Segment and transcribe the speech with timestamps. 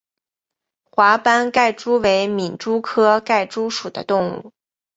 [0.85, 4.51] 华斑盖蛛为皿蛛科盖蛛属的动物。